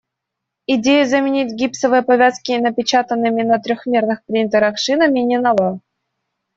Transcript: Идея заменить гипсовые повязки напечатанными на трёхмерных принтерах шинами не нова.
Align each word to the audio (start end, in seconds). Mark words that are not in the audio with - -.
Идея 0.65 1.05
заменить 1.05 1.53
гипсовые 1.53 2.01
повязки 2.01 2.53
напечатанными 2.53 3.43
на 3.43 3.59
трёхмерных 3.59 4.23
принтерах 4.25 4.79
шинами 4.79 5.19
не 5.19 5.37
нова. 5.39 5.79